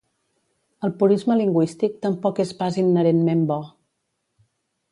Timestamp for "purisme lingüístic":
1.01-1.99